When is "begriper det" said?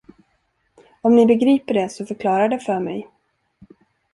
1.25-1.89